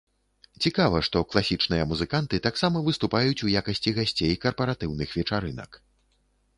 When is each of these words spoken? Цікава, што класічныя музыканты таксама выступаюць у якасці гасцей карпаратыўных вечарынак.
Цікава, 0.65 1.01
што 1.07 1.21
класічныя 1.33 1.83
музыканты 1.91 2.41
таксама 2.47 2.83
выступаюць 2.89 3.39
у 3.49 3.53
якасці 3.63 3.97
гасцей 4.01 4.37
карпаратыўных 4.49 5.09
вечарынак. 5.21 5.71